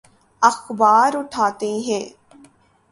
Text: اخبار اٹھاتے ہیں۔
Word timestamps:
اخبار 0.41 1.11
اٹھاتے 1.17 1.71
ہیں۔ 1.87 2.05